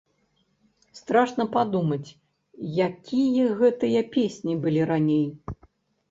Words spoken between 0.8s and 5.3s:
Страшна падумаць, якія гэтыя песні былі раней.